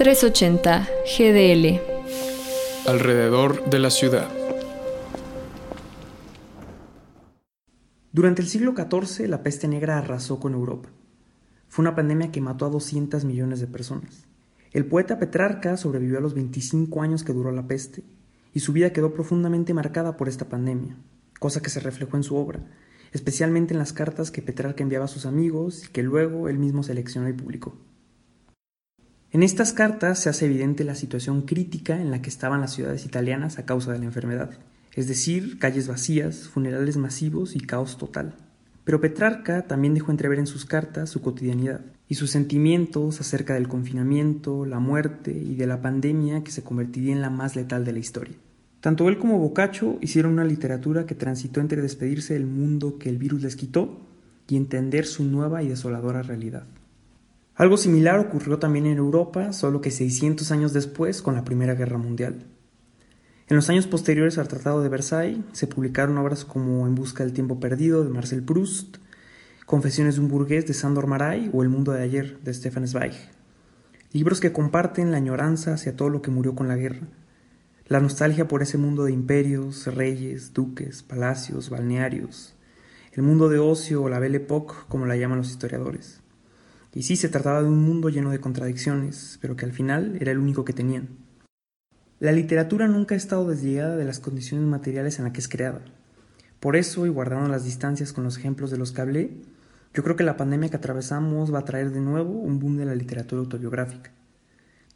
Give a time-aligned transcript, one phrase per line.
[0.00, 1.78] 380 GDL.
[2.88, 4.30] Alrededor de la ciudad.
[8.10, 10.88] Durante el siglo XIV, la peste negra arrasó con Europa.
[11.68, 14.24] Fue una pandemia que mató a 200 millones de personas.
[14.72, 18.02] El poeta Petrarca sobrevivió a los 25 años que duró la peste,
[18.54, 20.96] y su vida quedó profundamente marcada por esta pandemia,
[21.40, 22.64] cosa que se reflejó en su obra,
[23.12, 26.82] especialmente en las cartas que Petrarca enviaba a sus amigos y que luego él mismo
[26.84, 27.76] seleccionó y publicó.
[29.32, 33.06] En estas cartas se hace evidente la situación crítica en la que estaban las ciudades
[33.06, 34.50] italianas a causa de la enfermedad,
[34.92, 38.34] es decir, calles vacías, funerales masivos y caos total.
[38.82, 43.68] Pero Petrarca también dejó entrever en sus cartas su cotidianidad y sus sentimientos acerca del
[43.68, 47.92] confinamiento, la muerte y de la pandemia que se convertiría en la más letal de
[47.92, 48.34] la historia.
[48.80, 53.18] Tanto él como Boccaccio hicieron una literatura que transitó entre despedirse del mundo que el
[53.18, 54.00] virus les quitó
[54.48, 56.64] y entender su nueva y desoladora realidad.
[57.60, 61.98] Algo similar ocurrió también en Europa, solo que 600 años después con la Primera Guerra
[61.98, 62.46] Mundial.
[63.48, 67.34] En los años posteriores al Tratado de Versailles se publicaron obras como En busca del
[67.34, 68.96] tiempo perdido de Marcel Proust,
[69.66, 73.12] Confesiones de un burgués de Sandor Maray o El mundo de ayer de Stefan Zweig.
[74.14, 77.08] Libros que comparten la añoranza hacia todo lo que murió con la guerra,
[77.88, 82.54] la nostalgia por ese mundo de imperios, reyes, duques, palacios, balnearios,
[83.12, 86.22] el mundo de ocio o la Belle Époque como la llaman los historiadores.
[86.94, 90.32] Y sí, se trataba de un mundo lleno de contradicciones, pero que al final era
[90.32, 91.08] el único que tenían.
[92.18, 95.82] La literatura nunca ha estado desligada de las condiciones materiales en las que es creada.
[96.58, 99.40] Por eso, y guardando las distancias con los ejemplos de los que hablé,
[99.94, 102.84] yo creo que la pandemia que atravesamos va a traer de nuevo un boom de
[102.84, 104.12] la literatura autobiográfica.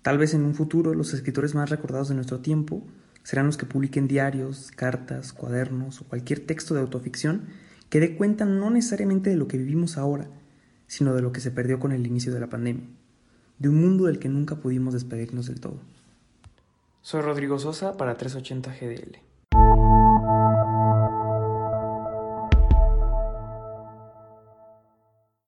[0.02, 2.86] Tal vez en un futuro los escritores más recordados de nuestro tiempo
[3.22, 7.46] serán los que publiquen diarios, cartas, cuadernos o cualquier texto de autoficción
[7.88, 10.28] que dé cuenta no necesariamente de lo que vivimos ahora,
[10.86, 12.86] sino de lo que se perdió con el inicio de la pandemia,
[13.58, 15.78] de un mundo del que nunca pudimos despedirnos del todo.
[17.02, 19.33] Soy Rodrigo Sosa para 380 GDL.